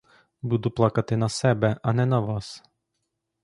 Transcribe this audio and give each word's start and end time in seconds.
Буду 0.41 0.71
плакати 0.71 1.17
на 1.17 1.29
себе, 1.29 1.77
а 1.83 1.93
не 1.93 2.05
на 2.05 2.19
вас. 2.19 2.63